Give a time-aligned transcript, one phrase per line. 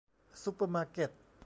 [0.43, 1.09] ซุปเปอร์มาร์เกต